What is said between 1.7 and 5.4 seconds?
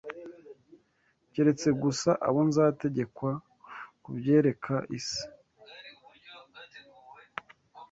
gusa abo nzategekwa kubyereka isi